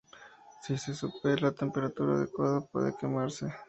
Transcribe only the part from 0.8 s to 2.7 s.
supera la temperatura adecuada,